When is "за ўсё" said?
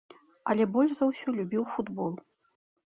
1.01-1.37